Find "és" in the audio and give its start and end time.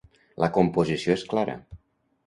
1.21-1.27